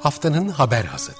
[0.00, 1.18] Haftanın haber hazırdı.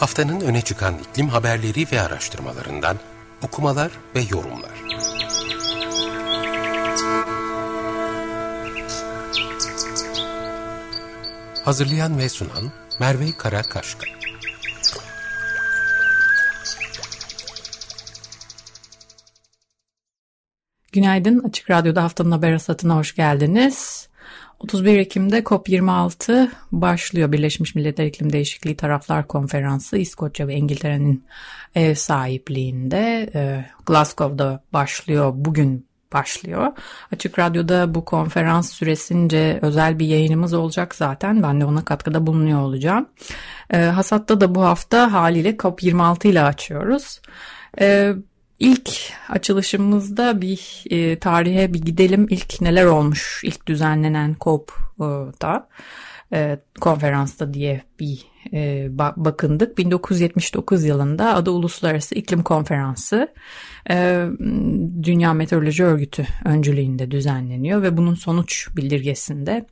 [0.00, 2.96] Haftanın öne çıkan iklim haberleri ve araştırmalarından
[3.42, 4.79] okumalar ve yorumlar.
[11.70, 14.06] Hazırlayan ve sunan Merve Karakaşka.
[20.92, 21.38] Günaydın.
[21.38, 24.08] Açık Radyo'da haftanın haber hasatına hoş geldiniz.
[24.58, 27.32] 31 Ekim'de COP26 başlıyor.
[27.32, 31.24] Birleşmiş Milletler İklim Değişikliği Taraflar Konferansı İskoçya ve İngiltere'nin
[31.74, 35.32] ev sahipliğinde e, Glasgow'da başlıyor.
[35.34, 36.66] Bugün başlıyor.
[37.12, 41.42] Açık Radyo'da bu konferans süresince özel bir yayınımız olacak zaten.
[41.42, 43.08] Ben de ona katkıda bulunuyor olacağım.
[43.70, 47.20] E, Hasat'ta da bu hafta haliyle COP26 ile açıyoruz.
[47.80, 48.14] E,
[48.60, 48.90] İlk
[49.28, 52.26] açılışımızda bir e, tarihe bir gidelim.
[52.30, 55.80] İlk neler olmuş ilk düzenlenen COP'da e,
[56.80, 59.78] konferansta diye bir e, bakındık.
[59.78, 63.28] 1979 yılında adı Uluslararası İklim Konferansı
[63.90, 64.26] e,
[65.02, 69.66] Dünya Meteoroloji Örgütü öncülüğünde düzenleniyor ve bunun sonuç bildirgesinde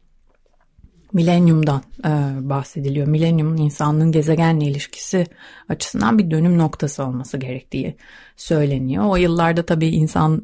[1.12, 2.10] milenyumdan e,
[2.48, 3.06] bahsediliyor.
[3.06, 5.26] Milenyumun insanlığın gezegenle ilişkisi
[5.68, 7.96] açısından bir dönüm noktası olması gerektiği
[8.36, 9.04] söyleniyor.
[9.08, 10.42] O yıllarda tabii insan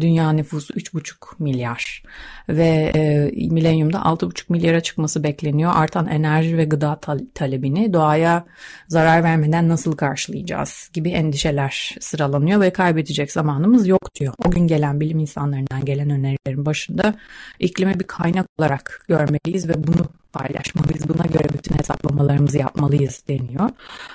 [0.00, 2.02] dünya nüfusu 3,5 milyar
[2.48, 5.72] ve e, milenyumda 6,5 milyara çıkması bekleniyor.
[5.74, 7.00] Artan enerji ve gıda
[7.34, 8.44] talebini doğaya
[8.88, 14.34] zarar vermeden nasıl karşılayacağız gibi endişeler sıralanıyor ve kaybedecek zamanımız yok diyor.
[14.46, 17.14] O gün gelen bilim insanlarından gelen önerilerin başında
[17.58, 19.99] iklimi bir kaynak olarak görmeliyiz ve bunu
[20.32, 21.08] paylaşmalıyız.
[21.08, 23.70] Buna göre bütün hesaplamalarımızı yapmalıyız deniyor.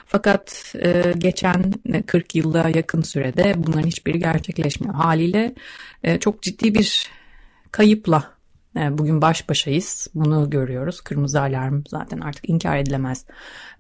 [0.06, 1.74] Fakat e, geçen
[2.06, 4.94] 40 yılda yakın sürede bunların hiçbiri gerçekleşmiyor.
[4.94, 5.56] Haliyle
[6.04, 7.10] e, çok ciddi bir
[7.72, 8.36] kayıpla
[8.78, 10.08] e, bugün baş başayız.
[10.16, 11.02] Bunu görüyoruz.
[11.02, 13.26] Kırmızı alarm zaten artık inkar edilemez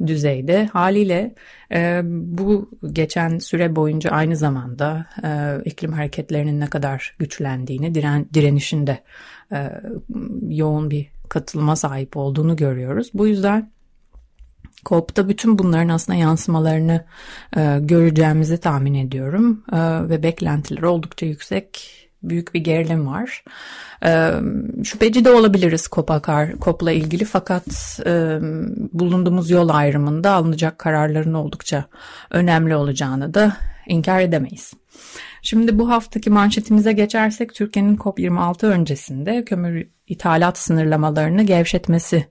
[0.08, 0.66] düzeyde.
[0.66, 1.36] Haliyle
[1.72, 8.88] e, bu geçen süre boyunca aynı zamanda e, iklim hareketlerinin ne kadar güçlendiğini, diren, direnişin
[8.88, 9.04] de
[9.52, 9.72] e,
[10.50, 13.12] yoğun bir katılıma sahip olduğunu görüyoruz.
[13.14, 13.72] Bu yüzden
[14.86, 17.06] COP'ta bütün bunların aslında yansımalarını
[17.58, 21.92] e, göreceğimizi tahmin ediyorum e, ve beklentiler oldukça yüksek
[22.24, 23.44] büyük bir gerilim var.
[24.06, 24.32] E,
[24.84, 26.22] şüpheci de olabiliriz COP'a,
[26.62, 28.40] COP'la ilgili fakat e,
[28.94, 31.86] bulunduğumuz yol ayrımında alınacak kararların oldukça
[32.32, 33.58] önemli olacağını da
[33.88, 34.74] inkar edemeyiz.
[35.42, 42.28] Şimdi bu haftaki manşetimize geçersek Türkiye'nin COP26 öncesinde kömür ithalat sınırlamalarını gevşetmesi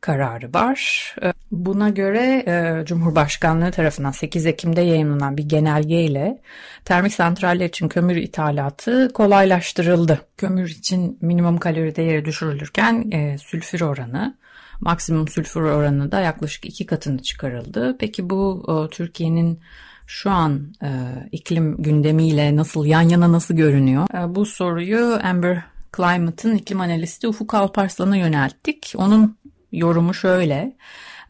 [0.00, 1.14] kararı var.
[1.22, 6.38] Ee, buna göre e, Cumhurbaşkanlığı tarafından 8 Ekim'de yayınlanan bir genelge ile
[6.84, 10.20] termik santraller için kömür ithalatı kolaylaştırıldı.
[10.36, 14.36] Kömür için minimum kalori değeri düşürülürken e, sülfür oranı
[14.80, 17.96] maksimum sülfür oranı da yaklaşık iki katını çıkarıldı.
[17.98, 19.60] Peki bu e, Türkiye'nin
[20.06, 20.88] şu an e,
[21.32, 24.06] iklim gündemiyle nasıl yan yana nasıl görünüyor?
[24.14, 25.62] E, bu soruyu Amber
[25.96, 28.92] Climate'ın iklim analisti Ufuk Alparslan'a yönelttik.
[28.96, 29.38] Onun
[29.72, 30.76] yorumu şöyle.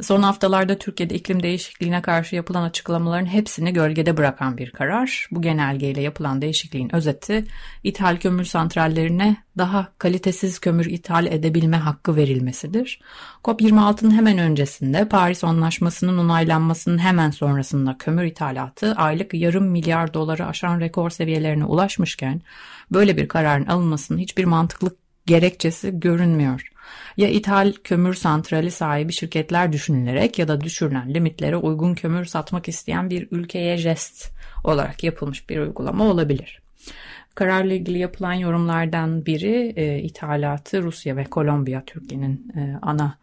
[0.01, 5.29] Son haftalarda Türkiye'de iklim değişikliğine karşı yapılan açıklamaların hepsini gölgede bırakan bir karar.
[5.31, 7.45] Bu genelgeyle yapılan değişikliğin özeti
[7.85, 13.01] ithal kömür santrallerine daha kalitesiz kömür ithal edebilme hakkı verilmesidir.
[13.45, 20.81] COP26'nın hemen öncesinde Paris Anlaşması'nın onaylanmasının hemen sonrasında kömür ithalatı aylık yarım milyar doları aşan
[20.81, 22.43] rekor seviyelerine ulaşmışken
[22.91, 24.97] böyle bir kararın alınmasının hiçbir mantıklı
[25.27, 26.71] gerekçesi görünmüyor.
[27.17, 33.11] Ya ithal kömür santrali sahibi şirketler düşünülerek ya da düşürülen limitlere uygun kömür satmak isteyen
[33.11, 34.33] bir ülkeye jest
[34.65, 36.61] olarak yapılmış bir uygulama olabilir.
[37.35, 43.19] Kararla ilgili yapılan yorumlardan biri e, ithalatı Rusya ve Kolombiya Türkiye'nin e, ana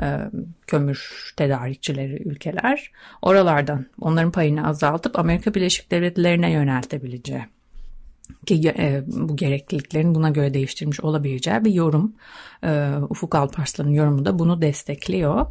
[0.00, 0.18] e,
[0.66, 2.90] kömür tedarikçileri ülkeler.
[3.22, 7.44] Oralardan onların payını azaltıp Amerika Birleşik Devletleri'ne yöneltebileceği
[8.46, 12.12] ki e, bu gerekliliklerin buna göre değiştirmiş olabileceği bir yorum.
[12.64, 15.46] E, Ufuk Alparslan'ın yorumu da bunu destekliyor.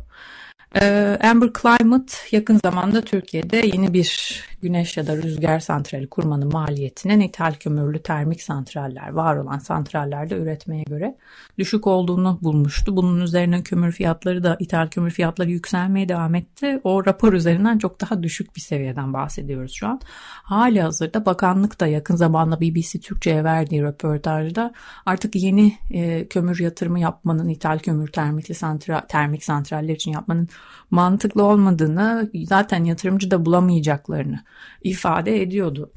[0.82, 7.20] Ee, Amber Climate yakın zamanda Türkiye'de yeni bir güneş ya da rüzgar santrali kurmanın maliyetinin
[7.20, 11.18] ithal kömürlü termik santraller, var olan santrallerde üretmeye göre
[11.58, 12.98] düşük olduğunu bulmuştu.
[12.98, 16.80] Bunun üzerine kömür fiyatları da ithal kömür fiyatları yükselmeye devam etti.
[16.84, 20.02] O rapor üzerinden çok daha düşük bir seviyeden bahsediyoruz şu an.
[20.44, 24.74] Hali hazırda bakanlık da yakın zamanda BBC Türkçe'ye verdiği röportajda
[25.06, 30.50] artık yeni e, kömür yatırımı yapmanın ithal kömür termikli santral, termik santraller için yapmanın
[30.92, 34.40] mantıklı olmadığını zaten yatırımcı da bulamayacaklarını
[34.84, 35.92] ifade ediyordu.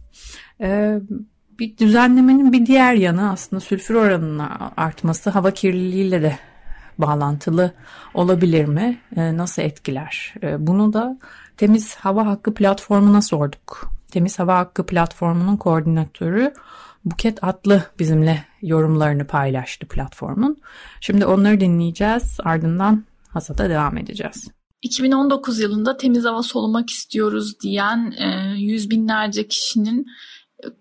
[0.61, 0.99] Ee,
[1.59, 6.39] bir düzenlemenin bir diğer yanı aslında sülfür oranının artması hava kirliliğiyle de
[6.99, 7.73] bağlantılı
[8.15, 8.99] olabilir mi?
[9.17, 10.35] Ee, nasıl etkiler?
[10.43, 11.19] Ee, bunu da
[11.57, 13.91] Temiz Hava Hakkı platformuna sorduk.
[14.11, 16.53] Temiz Hava Hakkı platformunun koordinatörü
[17.05, 20.57] Buket Atlı bizimle yorumlarını paylaştı platformun.
[21.01, 24.58] Şimdi onları dinleyeceğiz ardından hasata devam edeceğiz.
[24.83, 30.07] 2019 yılında temiz hava solumak istiyoruz diyen e, yüz binlerce kişinin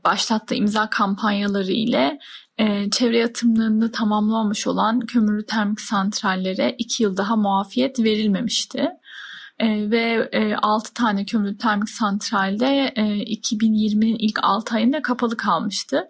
[0.05, 2.19] başlattığı imza kampanyaları ile
[2.57, 8.89] e, çevre yatırımlarını tamamlamamış olan kömürlü termik santrallere 2 yıl daha muafiyet verilmemişti.
[9.59, 16.09] E, ve e, 6 tane kömürlü termik santralde e, 2020'nin ilk 6 ayında kapalı kalmıştı.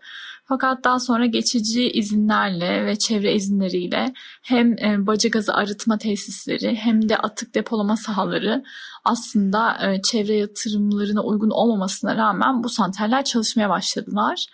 [0.50, 4.14] Fakat daha sonra geçici izinlerle ve çevre izinleriyle
[4.44, 8.64] hem e, baca gazı arıtma tesisleri hem de atık depolama sahaları
[9.06, 14.46] aslında e, çevre yatırımlarına uygun olmamasına rağmen bu santraller çalışmaya başladılar.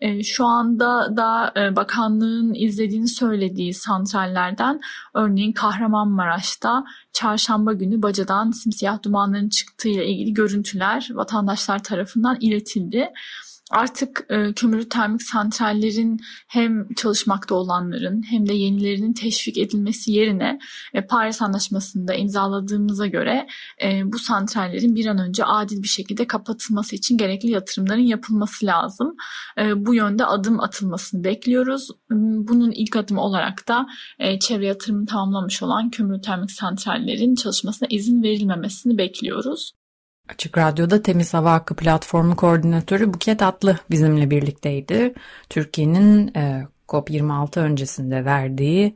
[0.00, 4.80] E, şu anda da bakanlığın izlediğini söylediği santrallerden
[5.14, 13.08] örneğin Kahramanmaraş'ta çarşamba günü bacadan simsiyah dumanların çıktığı ile ilgili görüntüler vatandaşlar tarafından iletildi
[13.70, 20.58] artık e, kömürlü termik santrallerin hem çalışmakta olanların hem de yenilerinin teşvik edilmesi yerine
[20.94, 23.46] e, Paris Anlaşması'nda imzaladığımıza göre
[23.82, 29.16] e, bu santrallerin bir an önce adil bir şekilde kapatılması için gerekli yatırımların yapılması lazım.
[29.58, 31.88] E, bu yönde adım atılmasını bekliyoruz.
[32.10, 33.86] Bunun ilk adımı olarak da
[34.18, 39.72] e, çevre yatırımını tamamlamış olan kömürlü termik santrallerin çalışmasına izin verilmemesini bekliyoruz.
[40.30, 45.14] Açık Radyo'da Temiz Hava Hakkı Platformu Koordinatörü Buket Atlı bizimle birlikteydi.
[45.48, 48.94] Türkiye'nin e, COP26 öncesinde verdiği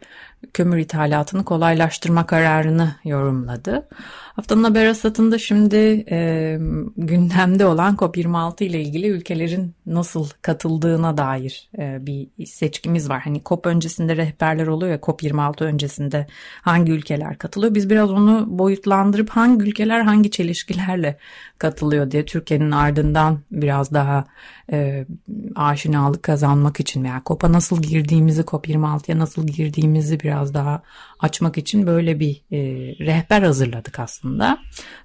[0.53, 3.89] kömür ithalatını kolaylaştırma kararını yorumladı.
[4.37, 6.59] Haftanın haber asatında şimdi e,
[6.97, 13.21] gündemde olan COP26 ile ilgili ülkelerin nasıl katıldığına dair e, bir seçkimiz var.
[13.21, 16.27] Hani COP öncesinde rehberler oluyor ya COP26 öncesinde
[16.63, 17.75] hangi ülkeler katılıyor.
[17.75, 21.19] Biz biraz onu boyutlandırıp hangi ülkeler hangi çelişkilerle
[21.59, 24.25] katılıyor diye Türkiye'nin ardından biraz daha
[24.73, 25.07] e,
[25.55, 30.83] aşinalık kazanmak için veya COP'a nasıl girdiğimizi COP26'ya nasıl girdiğimizi biraz daha
[31.21, 32.59] açmak için böyle bir e,
[33.07, 34.59] rehber hazırladık aslında.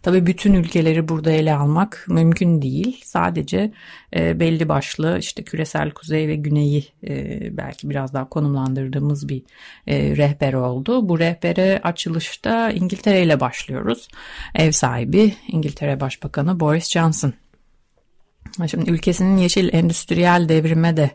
[0.03, 3.01] Tabii bütün ülkeleri burada ele almak mümkün değil.
[3.05, 3.71] Sadece
[4.15, 9.43] e, belli başlı işte küresel kuzey ve güneyi e, belki biraz daha konumlandırdığımız bir
[9.87, 11.09] e, rehber oldu.
[11.09, 14.07] Bu rehbere açılışta İngiltere ile başlıyoruz.
[14.55, 17.33] Ev sahibi İngiltere Başbakanı Boris Johnson.
[18.67, 21.11] Şimdi ülkesinin yeşil endüstriyel devrime de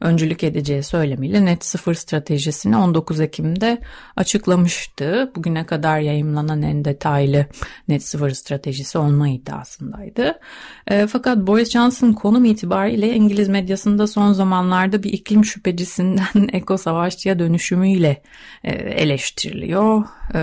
[0.00, 3.78] öncülük edeceği söylemiyle net sıfır stratejisini 19 Ekim'de
[4.16, 5.32] açıklamıştı.
[5.36, 7.46] Bugüne kadar yayımlanan en detaylı
[7.88, 10.38] net sıfır stratejisi olma iddiasındaydı.
[10.86, 17.38] E, fakat Boris Johnson konum itibariyle İngiliz medyasında son zamanlarda bir iklim şüphecisinden eko savaşçıya
[17.38, 18.22] dönüşümüyle
[18.64, 20.04] e, eleştiriliyor.
[20.34, 20.38] E,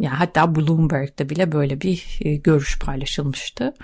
[0.00, 3.74] yani hatta Bloomberg'de bile böyle bir e, görüş paylaşılmıştı.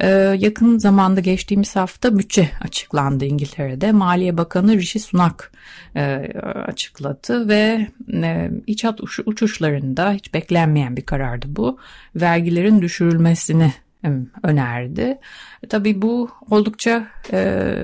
[0.00, 0.08] Ee,
[0.38, 3.92] yakın zamanda geçtiğimiz hafta bütçe açıklandı İngiltere'de.
[3.92, 5.52] Maliye Bakanı Rishi Sunak
[5.96, 6.02] e,
[6.66, 11.78] açıkladı ve e, iç hat uçuşlarında hiç beklenmeyen bir karardı bu.
[12.16, 13.72] Vergilerin düşürülmesini
[14.42, 15.18] önerdi.
[15.68, 17.74] Tabii bu oldukça e,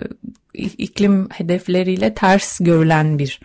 [0.54, 3.40] iklim hedefleriyle ters görülen bir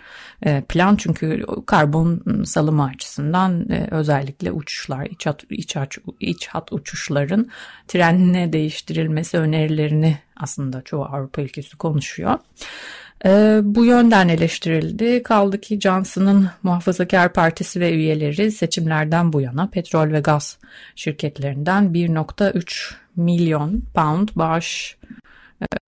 [0.46, 6.74] e, plan çünkü karbon salımı açısından e, özellikle uçuşlar iç hat, iç, hat, iç hat
[6.74, 7.50] uçuşların
[7.88, 12.39] trenine değiştirilmesi önerilerini aslında çoğu Avrupa ülkesi konuşuyor.
[13.25, 15.24] E, bu yönden eleştirildi.
[15.24, 20.58] Kaldı ki Johnson'ın Muhafazakar Partisi ve üyeleri seçimlerden bu yana petrol ve gaz
[20.96, 24.98] şirketlerinden 1.3 milyon pound bağış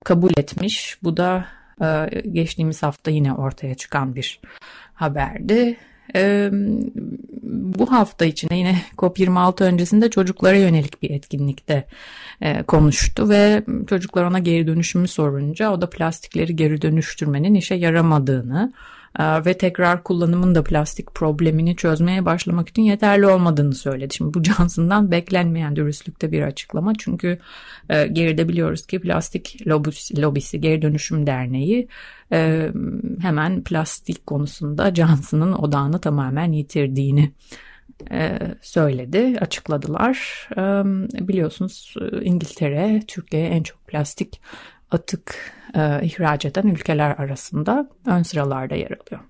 [0.04, 0.98] kabul etmiş.
[1.04, 1.46] Bu da
[1.82, 4.40] e, geçtiğimiz hafta yine ortaya çıkan bir
[4.94, 5.78] haberdi.
[6.16, 6.50] E,
[7.44, 11.88] bu hafta içinde yine COP26 öncesinde çocuklara yönelik bir etkinlikte
[12.68, 19.01] konuştu ve çocuklar ona geri dönüşümü sorunca o da plastikleri geri dönüştürmenin işe yaramadığını e,
[19.20, 24.14] ve tekrar kullanımın da plastik problemini çözmeye başlamak için yeterli olmadığını söyledi.
[24.14, 27.40] Şimdi bu Johnson'dan beklenmeyen dürüstlükte bir açıklama çünkü
[27.90, 31.88] e, geride biliyoruz ki plastik lobisi, lobisi geri dönüşüm derneği
[32.32, 32.70] e,
[33.22, 37.32] hemen plastik konusunda Johnson'ın odağını tamamen yitirdiğini
[38.12, 40.48] e, söyledi, açıkladılar.
[41.28, 44.42] Biliyorsunuz İngiltere Türkiye'ye en çok plastik
[44.92, 49.22] atık e, ihraç eden ülkeler arasında ön sıralarda yer alıyor.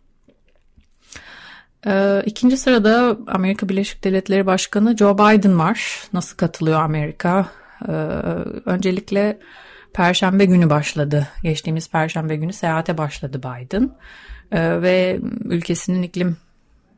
[2.25, 6.03] İkinci sırada Amerika Birleşik Devletleri Başkanı Joe Biden var.
[6.13, 7.45] Nasıl katılıyor Amerika?
[8.65, 9.39] Öncelikle
[9.93, 11.27] Perşembe günü başladı.
[11.43, 13.91] Geçtiğimiz Perşembe günü seyahate başladı Biden.
[14.81, 16.37] Ve ülkesinin iklim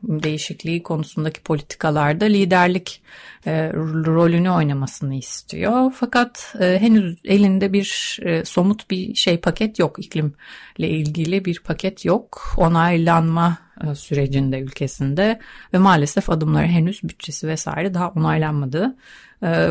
[0.08, 3.02] değişikliği konusundaki politikalarda liderlik
[3.46, 3.72] e,
[4.06, 5.92] rolünü oynamasını istiyor.
[5.96, 12.04] Fakat e, henüz elinde bir e, somut bir şey paket yok iklimle ilgili bir paket
[12.04, 12.54] yok.
[12.56, 15.40] Onaylanma e, sürecinde ülkesinde
[15.74, 18.96] ve maalesef adımları henüz bütçesi vesaire daha onaylanmadı.
[19.42, 19.68] E,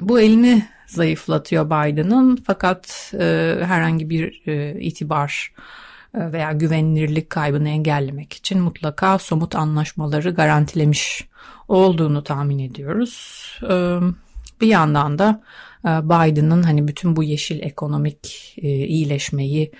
[0.00, 5.52] bu elini zayıflatıyor Biden'ın fakat e, herhangi bir e, itibar
[6.14, 11.28] veya güvenilirlik kaybını engellemek için mutlaka somut anlaşmaları garantilemiş
[11.68, 13.42] olduğunu tahmin ediyoruz.
[13.62, 13.98] E,
[14.60, 15.42] bir yandan da
[15.84, 19.72] e, Biden'ın hani bütün bu yeşil ekonomik iyileşmeyi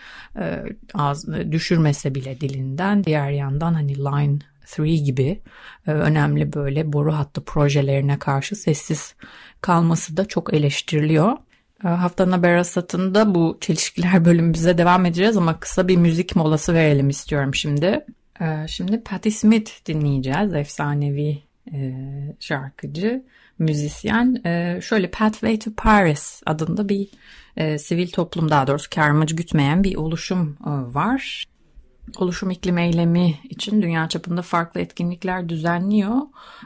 [1.51, 4.39] düşürmese bile dilinden diğer yandan hani Line
[4.79, 5.41] 3 gibi
[5.87, 9.15] önemli böyle boru hattı projelerine karşı sessiz
[9.61, 11.37] kalması da çok eleştiriliyor.
[11.85, 17.09] Ee, haftanın haber asatında bu çelişkiler bölümümüze devam edeceğiz ama kısa bir müzik molası verelim
[17.09, 18.07] istiyorum şimdi.
[18.41, 20.55] Ee, şimdi Patti Smith dinleyeceğiz.
[20.55, 21.95] Efsanevi e,
[22.41, 23.25] şarkıcı,
[23.59, 24.43] müzisyen.
[24.47, 27.09] Ee, şöyle Pathway to Paris adında bir
[27.57, 31.45] e, sivil toplum daha doğrusu kar amacı gütmeyen bir oluşum e, var
[32.17, 36.17] oluşum iklim eylemi için dünya çapında farklı etkinlikler düzenliyor.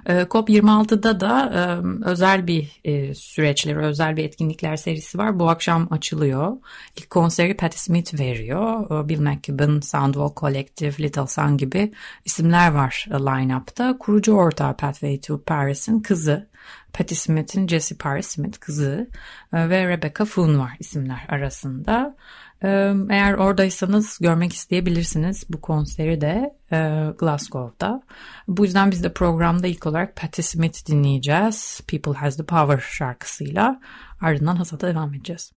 [0.07, 1.63] Ee, COP26'da da e,
[2.09, 5.39] özel bir e, süreçleri, özel bir etkinlikler serisi var.
[5.39, 6.57] Bu akşam açılıyor.
[6.97, 9.05] İlk konseri Patti Smith veriyor.
[9.05, 11.93] Ee, Bill McKibben, Soundwall Collective, Little Sun gibi
[12.25, 13.99] isimler var line-up'ta.
[13.99, 16.49] Kurucu ortağı Pathway to Paris'in kızı.
[16.93, 19.09] Patti Smith'in Jessie Paris Smith kızı
[19.53, 22.17] e, ve Rebecca Foon var isimler arasında.
[22.63, 28.03] Eğer oradaysanız görmek isteyebilirsiniz bu konseri de e, Glasgow'da.
[28.49, 31.81] Bu yüzden biz de programda ilk olarak Patti Smith dinleyeceğiz.
[31.89, 33.81] People Has the Power şarkısıyla.
[34.21, 35.53] Ardından Hasat'a devam edeceğiz.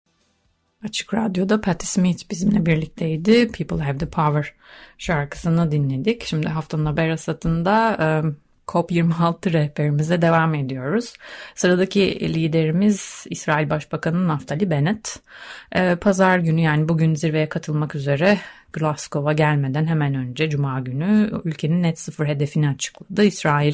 [0.83, 3.51] Açık Radyo'da Patti Smith bizimle birlikteydi.
[3.51, 4.53] People Have the Power
[4.97, 6.23] şarkısını dinledik.
[6.25, 7.97] Şimdi haftanın haber hasatında
[8.69, 11.13] COP26 rehberimize devam ediyoruz.
[11.55, 15.19] Sıradaki liderimiz İsrail Başbakanı Naftali Bennett.
[15.75, 18.37] Ee, pazar günü yani bugün zirveye katılmak üzere
[18.73, 23.23] Glasgow'a gelmeden hemen önce Cuma günü ülkenin net sıfır hedefini açıkladı.
[23.23, 23.73] İsrail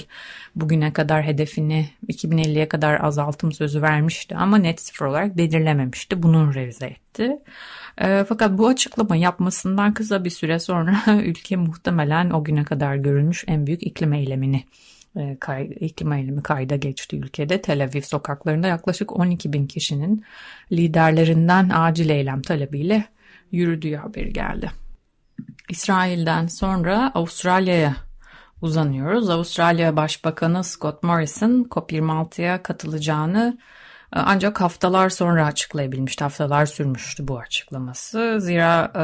[0.56, 6.24] bugüne kadar hedefini 2050'ye kadar azaltım sözü vermişti ama net sıfır olarak belirlememişti.
[6.24, 7.40] Bunu revize etti.
[7.98, 13.44] E, fakat bu açıklama yapmasından kısa bir süre sonra ülke muhtemelen o güne kadar görülmüş
[13.48, 14.64] en büyük iklim eylemini
[15.16, 17.62] e, kay, iklim eylemi kayda geçti ülkede.
[17.62, 20.24] Tel Aviv sokaklarında yaklaşık 12 bin kişinin
[20.72, 23.06] liderlerinden acil eylem talebiyle
[23.52, 24.72] yürüdüğü haberi geldi.
[25.70, 27.96] İsrail'den sonra Avustralya'ya
[28.62, 29.30] uzanıyoruz.
[29.30, 33.58] Avustralya Başbakanı Scott Morrison COP26'ya katılacağını
[34.16, 36.24] e, ancak haftalar sonra açıklayabilmişti.
[36.24, 38.38] Haftalar sürmüştü bu açıklaması.
[38.42, 39.04] Zira e,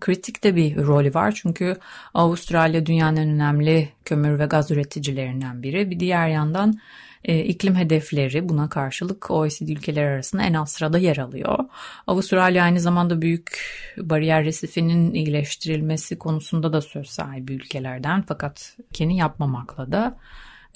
[0.00, 1.32] kritik de bir rolü var.
[1.42, 1.76] Çünkü
[2.14, 5.90] Avustralya dünyanın önemli kömür ve gaz üreticilerinden biri.
[5.90, 6.80] Bir diğer yandan
[7.24, 11.58] e, iklim hedefleri buna karşılık OECD ülkeler arasında en alt sırada yer alıyor.
[12.06, 13.60] Avustralya aynı zamanda büyük
[13.96, 20.18] bariyer resifinin iyileştirilmesi konusunda da söz sahibi ülkelerden fakat kendi yapmamakla da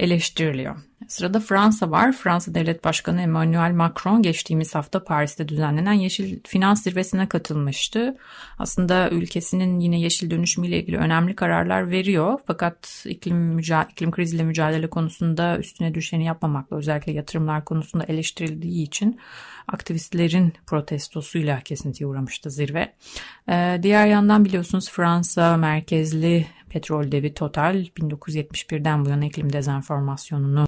[0.03, 0.77] eleştiriliyor.
[1.09, 2.13] Sırada Fransa var.
[2.13, 8.17] Fransa Devlet Başkanı Emmanuel Macron geçtiğimiz hafta Paris'te düzenlenen Yeşil Finans Zirvesi'ne katılmıştı.
[8.59, 12.39] Aslında ülkesinin yine yeşil dönüşümüyle ilgili önemli kararlar veriyor.
[12.47, 19.21] Fakat iklim, iklim kriziyle mücadele konusunda üstüne düşeni yapmamakla özellikle yatırımlar konusunda eleştirildiği için
[19.69, 22.93] aktivistlerin protestosuyla kesintiye uğramıştı zirve.
[23.49, 30.67] Ee, diğer yandan biliyorsunuz Fransa merkezli petrol devi Total 1971'den bu yana iklim dezenformasyonunu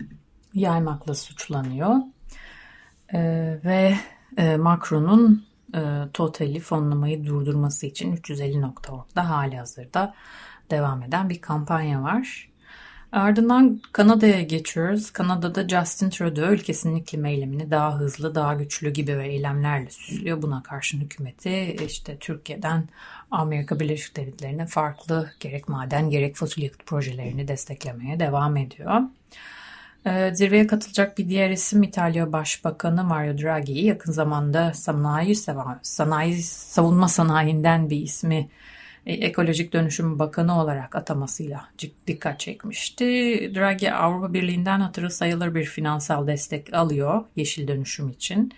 [0.54, 1.94] yaymakla suçlanıyor.
[3.14, 3.94] Ee, ve
[4.37, 5.80] e, Macron'un e,
[6.12, 10.14] Total'i fonlamayı durdurması için 350.org'da hali hazırda
[10.70, 12.49] devam eden bir kampanya var.
[13.14, 15.11] Ardından Kanada'ya geçiyoruz.
[15.11, 20.42] Kanada'da Justin Trudeau ülkesinin iklim eylemini daha hızlı, daha güçlü gibi ve eylemlerle süslüyor.
[20.42, 22.88] Buna karşın hükümeti işte Türkiye'den
[23.30, 29.00] Amerika Birleşik Devletleri'ne farklı gerek maden gerek fosil yakıt projelerini desteklemeye devam ediyor.
[30.06, 35.37] Ee, zirveye katılacak bir diğer isim İtalya Başbakanı Mario Draghi'yi yakın zamanda sanayi,
[35.83, 38.49] sanayi savunma sanayinden bir ismi
[39.06, 41.68] ekolojik dönüşüm bakanı olarak atamasıyla
[42.06, 43.04] dikkat çekmişti.
[43.54, 48.52] Draghi Avrupa Birliği'nden hatırı sayılır bir finansal destek alıyor yeşil dönüşüm için.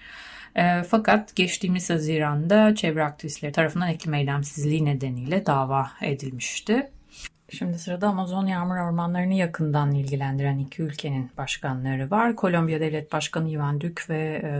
[0.54, 6.90] E, fakat geçtiğimiz Haziran'da çevre aktivistleri tarafından iklim eylemsizliği nedeniyle dava edilmişti.
[7.50, 12.36] Şimdi sırada Amazon yağmur ormanlarını yakından ilgilendiren iki ülkenin başkanları var.
[12.36, 14.50] Kolombiya Devlet Başkanı Ivan Duque ve e,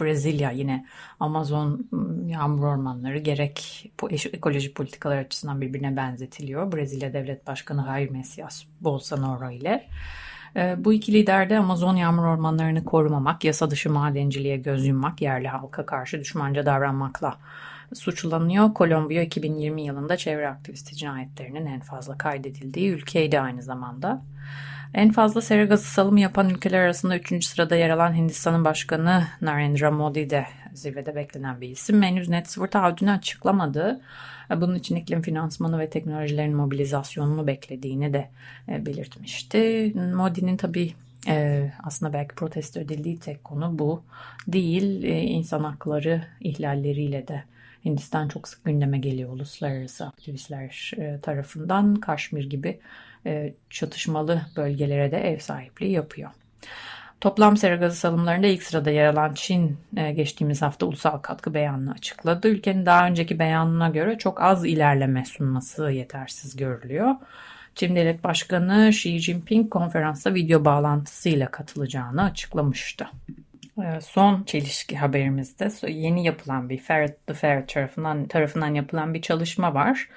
[0.00, 0.86] Brezilya yine
[1.20, 3.90] Amazon ıı, yağmur ormanları gerek
[4.32, 6.72] ekoloji politikalar açısından birbirine benzetiliyor.
[6.72, 9.88] Brezilya Devlet Başkanı Jair Messias Bolsonaro ile.
[10.76, 15.86] Bu iki lider de Amazon yağmur ormanlarını korumamak, yasa dışı madenciliğe göz yummak, yerli halka
[15.86, 17.38] karşı düşmanca davranmakla
[17.94, 18.74] suçlanıyor.
[18.74, 24.22] Kolombiya 2020 yılında çevre aktivisti cinayetlerinin en fazla kaydedildiği ülkeydi aynı zamanda.
[24.94, 27.44] En fazla sera gazı salımı yapan ülkeler arasında 3.
[27.44, 32.02] sırada yer alan Hindistan'ın başkanı Narendra Modi de zirvede beklenen bir isim.
[32.02, 34.00] Henüz net sıfır taahhüdünü açıklamadı.
[34.56, 38.30] Bunun için iklim finansmanı ve teknolojilerin mobilizasyonunu beklediğini de
[38.68, 39.92] e, belirtmişti.
[40.14, 40.94] Modi'nin tabii
[41.28, 44.02] ee, aslında belki protesto edildiği tek konu bu
[44.48, 45.02] değil.
[45.02, 47.44] Ee, insan hakları ihlalleriyle de
[47.84, 51.94] Hindistan çok sık gündeme geliyor uluslararası aktivistler e, tarafından.
[51.94, 52.80] Kaşmir gibi
[53.70, 56.30] çatışmalı bölgelere de ev sahipliği yapıyor.
[57.24, 61.92] Toplam sera gazı salımlarında ilk sırada yer alan Çin e, geçtiğimiz hafta ulusal katkı beyanını
[61.92, 62.48] açıkladı.
[62.48, 67.14] Ülkenin daha önceki beyanına göre çok az ilerleme sunması yetersiz görülüyor.
[67.74, 73.06] Çin Devlet Başkanı Xi Jinping konferansta video bağlantısıyla katılacağını açıklamıştı.
[73.82, 79.74] E, son çelişki haberimizde yeni yapılan bir Ferret the Fair tarafından, tarafından yapılan bir çalışma
[79.74, 80.08] var.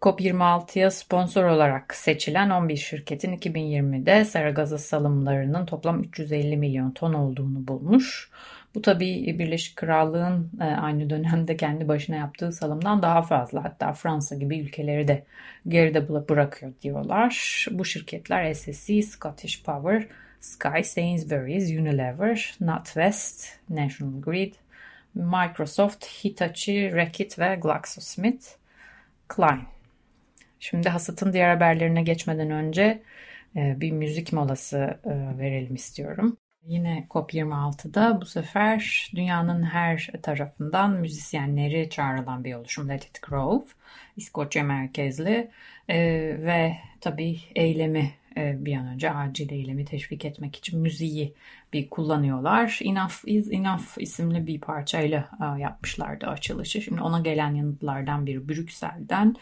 [0.00, 7.68] COP26'ya sponsor olarak seçilen 11 şirketin 2020'de sera gazı salımlarının toplam 350 milyon ton olduğunu
[7.68, 8.30] bulmuş.
[8.74, 13.64] Bu tabii Birleşik Krallığın e, aynı dönemde kendi başına yaptığı salımdan daha fazla.
[13.64, 15.24] Hatta Fransa gibi ülkeleri de
[15.68, 17.66] geride bırakıyor diyorlar.
[17.70, 20.06] Bu şirketler SSE, Scottish Power,
[20.40, 24.54] Sky, Sainsbury's, Unilever, NatWest, National Grid,
[25.14, 29.79] Microsoft, Hitachi, Reckitt ve GlaxoSmithKline.
[30.60, 33.02] Şimdi hasatın diğer haberlerine geçmeden önce
[33.56, 36.36] e, bir müzik molası e, verelim istiyorum.
[36.66, 43.64] Yine COP26'da bu sefer dünyanın her tarafından müzisyenleri çağrılan bir oluşum Let It Grove,
[44.16, 45.50] İskoçya merkezli
[45.88, 45.98] e,
[46.40, 51.34] ve tabii eylemi bir an önce acil eylemi teşvik etmek için müziği
[51.72, 52.78] bir kullanıyorlar.
[52.84, 56.82] Enough is Enough isimli bir parçayla yapmışlardı açılışı.
[56.82, 59.36] Şimdi ona gelen yanıtlardan biri Brüksel'den.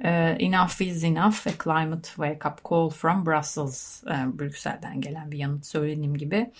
[0.00, 4.02] Uh, enough is enough, a climate wake up call from Brussels.
[4.06, 6.50] Uh, Brüksel'den gelen bir yanıt söylediğim gibi.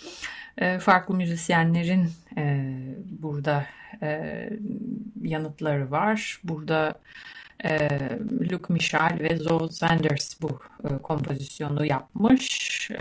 [0.61, 3.65] Uh, farklı müzisyenlerin uh, burada
[5.21, 6.39] yanıtları var.
[6.43, 6.93] Burada
[8.51, 10.59] Luke Michel ve Zoe Sanders bu
[11.03, 12.91] kompozisyonu yapmış.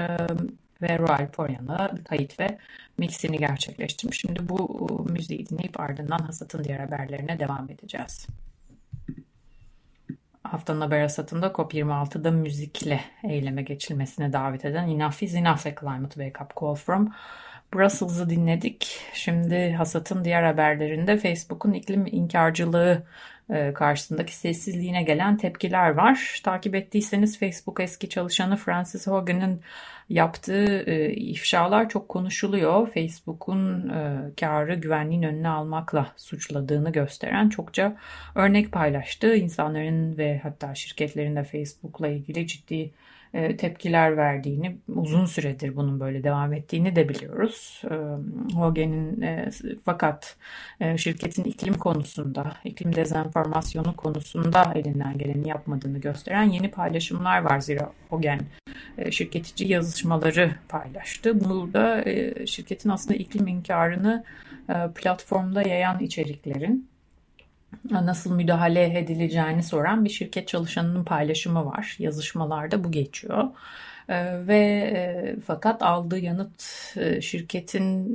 [0.82, 2.58] Ve Royal Poyan'a kayıt ve
[2.98, 4.20] mixini gerçekleştirmiş.
[4.20, 8.26] Şimdi bu müziği dinleyip ardından hasatın diğer haberlerine devam edeceğiz.
[10.54, 16.74] Haftanın haber hasatında COP26'da müzikle eyleme geçilmesine davet eden Enough a Climate Wake Up Call
[16.74, 17.12] from
[17.74, 19.00] Brussels'ı dinledik.
[19.14, 23.02] Şimdi hasatın diğer haberlerinde Facebook'un iklim inkarcılığı
[23.50, 26.40] e, karşısındaki sessizliğine gelen tepkiler var.
[26.44, 29.60] Takip ettiyseniz Facebook eski çalışanı Francis Hogan'ın
[30.08, 32.90] yaptığı e, ifşalar çok konuşuluyor.
[32.90, 37.96] Facebook'un e, karı güvenliğin önüne almakla suçladığını gösteren çokça
[38.34, 39.36] örnek paylaştı.
[39.36, 42.90] İnsanların ve hatta şirketlerin de Facebook'la ilgili ciddi
[43.34, 47.82] tepkiler verdiğini, uzun süredir bunun böyle devam ettiğini de biliyoruz.
[47.84, 47.94] E,
[48.54, 49.50] Hogan'in e,
[49.84, 50.36] fakat
[50.96, 57.60] şirketin iklim konusunda, iklim dezenformasyonu konusunda elinden geleni yapmadığını gösteren yeni paylaşımlar var.
[57.60, 58.40] Zira Hogan
[59.10, 61.44] şirketici yazışmaları paylaştı.
[61.44, 62.04] Burada
[62.46, 64.24] şirketin aslında iklim inkarını
[64.94, 66.93] platformda yayan içeriklerin
[67.90, 71.96] nasıl müdahale edileceğini soran bir şirket çalışanının paylaşımı var.
[71.98, 73.48] Yazışmalarda bu geçiyor.
[74.08, 74.58] Ee, ve
[74.94, 76.64] e, fakat aldığı yanıt
[76.96, 78.06] e, şirketin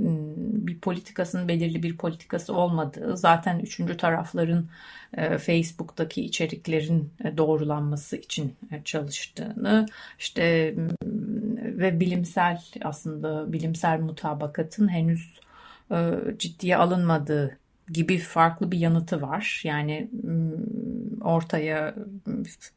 [0.68, 4.66] bir politikasının belirli bir politikası olmadığı, zaten üçüncü tarafların
[5.18, 9.86] e, Facebook'taki içeriklerin doğrulanması için çalıştığını,
[10.20, 10.76] işte
[11.60, 15.40] ve bilimsel aslında bilimsel mutabakatın henüz
[16.38, 17.58] ciddiye alınmadığı
[17.94, 19.62] gibi farklı bir yanıtı var.
[19.64, 20.10] Yani
[21.22, 21.96] ortaya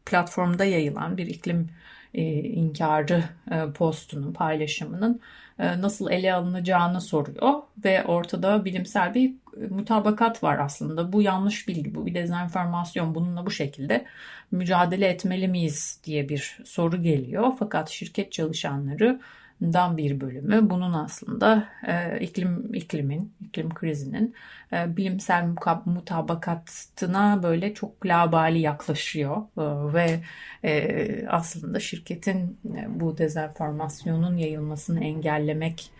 [0.07, 1.69] platformda yayılan bir iklim
[2.15, 5.21] e, inkarı e, postunun, paylaşımının
[5.59, 7.53] e, nasıl ele alınacağını soruyor
[7.85, 9.33] ve ortada bilimsel bir
[9.71, 11.13] mutabakat var aslında.
[11.13, 13.15] Bu yanlış bilgi, bu bir dezenformasyon.
[13.15, 14.05] Bununla bu şekilde
[14.51, 17.53] mücadele etmeli miyiz diye bir soru geliyor.
[17.59, 19.21] Fakat şirket çalışanları
[19.63, 24.35] dan bir bölümü bunun aslında e, iklim iklimin, iklim krizinin
[24.73, 25.47] e, bilimsel
[25.85, 30.21] mutabakatına böyle çok labali yaklaşıyor e, ve
[30.65, 35.91] e, aslında şirketin e, bu dezenformasyonun yayılmasını engellemek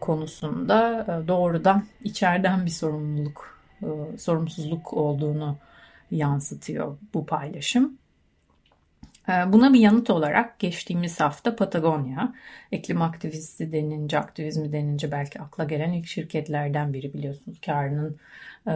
[0.00, 5.58] konusunda e, doğrudan içeriden bir sorumluluk, e, sorumsuzluk olduğunu
[6.10, 7.98] yansıtıyor bu paylaşım.
[9.28, 12.34] Ee, buna bir yanıt olarak geçtiğimiz hafta Patagonya,
[12.70, 17.60] iklim aktivisti denince, aktivizmi denince belki akla gelen ilk şirketlerden biri biliyorsunuz.
[17.66, 18.16] Karının
[18.66, 18.72] e,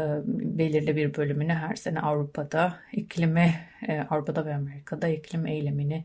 [0.58, 3.54] belirli bir bölümünü her sene Avrupa'da iklimi,
[3.88, 6.04] e, Avrupa'da ve Amerika'da iklim eylemini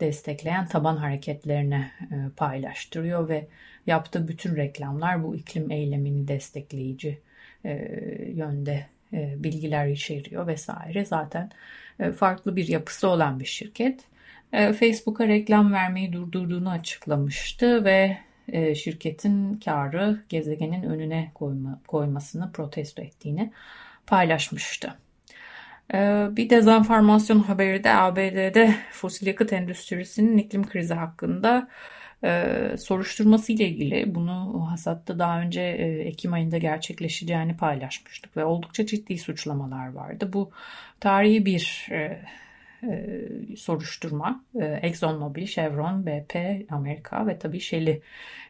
[0.00, 3.48] destekleyen taban hareketlerine e, paylaştırıyor ve
[3.86, 7.20] yaptığı bütün reklamlar bu iklim eylemini destekleyici
[8.34, 11.04] yönde bilgiler içeriyor vesaire.
[11.04, 11.50] Zaten
[12.16, 14.00] farklı bir yapısı olan bir şirket.
[14.52, 23.02] E, Facebook'a reklam vermeyi durdurduğunu açıklamıştı ve e, şirketin karı gezegenin önüne koyma, koymasını protesto
[23.02, 23.52] ettiğini
[24.06, 24.98] paylaşmıştı.
[26.36, 31.68] Bir dezenformasyon haberi de ABD'de fosil yakıt endüstrisinin iklim krizi hakkında
[32.78, 35.60] soruşturması ile ilgili bunu hasatta daha önce
[36.06, 40.30] Ekim ayında gerçekleşeceğini paylaşmıştık ve oldukça ciddi suçlamalar vardı.
[40.32, 40.50] Bu
[41.00, 42.22] tarihi bir e,
[42.82, 44.44] e, soruşturma.
[44.60, 46.36] E, ExxonMobil, Chevron, BP,
[46.70, 48.02] Amerika ve tabii Shell'i,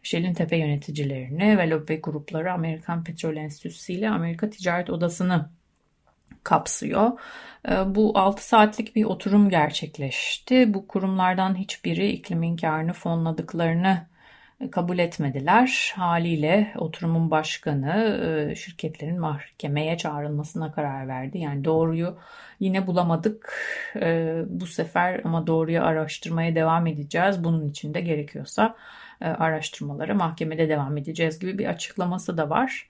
[0.03, 5.51] Shell'in tepe yöneticilerini ve lobi grupları Amerikan Petrol Enstitüsü ile Amerika Ticaret Odası'nı
[6.45, 7.11] kapsıyor.
[7.69, 10.75] E, bu 6 saatlik bir oturum gerçekleşti.
[10.75, 14.07] Bu kurumlardan hiçbiri iklimin karını fonladıklarını
[14.71, 15.93] kabul etmediler.
[15.97, 21.39] Haliyle oturumun başkanı e, şirketlerin mahkemeye çağrılmasına karar verdi.
[21.39, 22.19] Yani doğruyu
[22.61, 23.53] yine bulamadık
[23.97, 27.45] e, bu sefer ama doğruyu araştırmaya devam edeceğiz.
[27.45, 28.77] Bunun için de gerekiyorsa e,
[29.23, 32.89] araştırmalara mahkemede devam edeceğiz gibi bir açıklaması da var.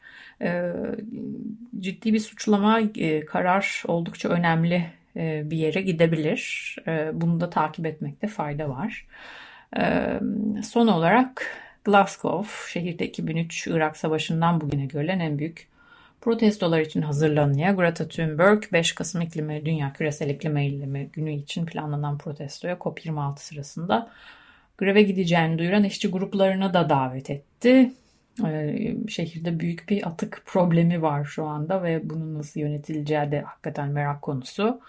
[1.80, 2.80] Ciddi bir suçlama
[3.26, 6.76] karar oldukça önemli bir yere gidebilir.
[7.12, 9.06] Bunu da takip etmekte fayda var.
[10.62, 11.46] Son olarak
[11.84, 15.68] Glasgow, şehirde 2003 Irak Savaşı'ndan bugüne görülen en büyük
[16.20, 17.74] protestolar için hazırlanıyor.
[17.74, 24.10] Greta Thunberg 5 Kasım İklimi Dünya Küresel İklim Eylemi günü için planlanan protestoya COP26 sırasında
[24.82, 27.92] greve gideceğini duyuran işçi gruplarını da davet etti.
[29.08, 34.22] Şehirde büyük bir atık problemi var şu anda ve bunun nasıl yönetileceği de hakikaten merak
[34.22, 34.80] konusu.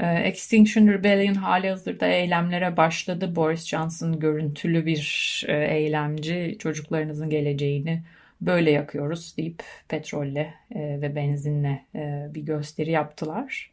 [0.00, 3.36] Ee, Extinction Rebellion hali hazırda eylemlere başladı.
[3.36, 8.02] Boris Johnson görüntülü bir e, eylemci çocuklarınızın geleceğini
[8.40, 13.72] böyle yakıyoruz deyip petrolle e, ve benzinle e, bir gösteri yaptılar.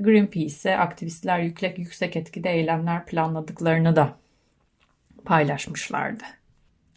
[0.00, 4.21] Greenpeace ise aktivistler yüksek yüksek etkide eylemler planladıklarını da
[5.24, 6.24] paylaşmışlardı.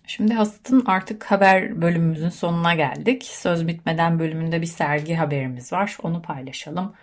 [0.07, 3.23] Şimdi Hasat'ın artık haber bölümümüzün sonuna geldik.
[3.23, 5.97] Söz bitmeden bölümünde bir sergi haberimiz var.
[6.03, 6.93] Onu paylaşalım.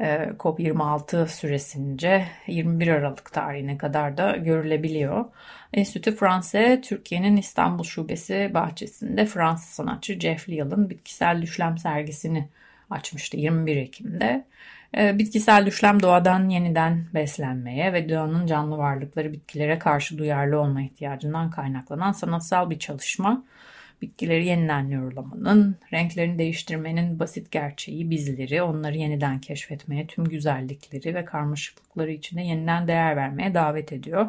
[0.00, 5.24] Ee, COP26 süresince 21 Aralık tarihine kadar da görülebiliyor.
[5.72, 12.48] Enstitü Fransa, Türkiye'nin İstanbul Şubesi bahçesinde Fransız sanatçı Jeff Leal'ın bitkisel düşlem sergisini
[12.90, 14.44] açmıştı 21 Ekim'de.
[14.96, 21.50] Ee, bitkisel düşlem doğadan yeniden beslenmeye ve doğanın canlı varlıkları bitkilere karşı duyarlı olma ihtiyacından
[21.50, 23.44] kaynaklanan sanatsal bir çalışma
[24.02, 32.12] bitkileri yeniden nörolamanın, renklerini değiştirmenin basit gerçeği bizleri, onları yeniden keşfetmeye, tüm güzellikleri ve karmaşıklıkları
[32.12, 34.26] içinde yeniden değer vermeye davet ediyor.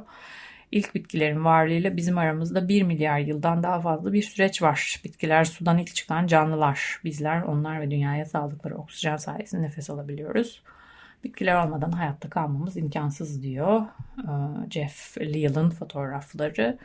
[0.72, 5.02] İlk bitkilerin varlığıyla bizim aramızda 1 milyar yıldan daha fazla bir süreç var.
[5.04, 7.00] Bitkiler sudan ilk çıkan canlılar.
[7.04, 10.64] Bizler onlar ve dünyaya saldıkları oksijen sayesinde nefes alabiliyoruz.
[11.24, 13.82] Bitkiler olmadan hayatta kalmamız imkansız diyor
[14.70, 16.78] Jeff Leal'ın fotoğrafları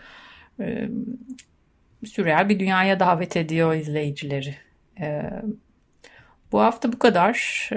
[2.05, 4.55] sürreal bir dünyaya davet ediyor izleyicileri.
[5.01, 5.31] Ee,
[6.53, 7.69] Bu hafta bu kadar.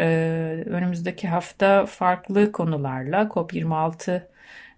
[0.65, 4.21] Önümüzdeki hafta farklı konularla COP26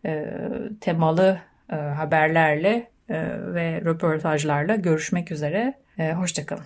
[0.06, 0.34] e,
[0.82, 1.40] temalı
[1.72, 3.16] e, haberlerle e,
[3.54, 5.74] ve röportajlarla görüşmek üzere.
[5.98, 6.66] E, Hoşçakalın.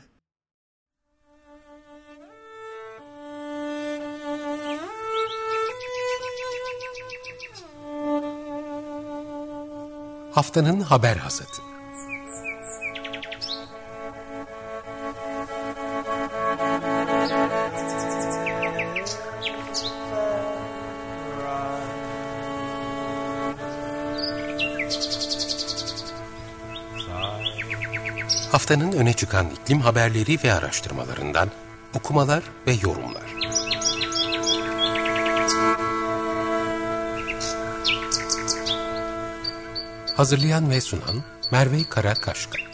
[10.32, 11.75] Haftanın haber hasatı.
[28.66, 31.50] Haftanın öne çıkan iklim haberleri ve araştırmalarından
[31.96, 33.36] okumalar ve yorumlar.
[40.18, 42.65] Hazırlayan ve sunan Merve Karakaşka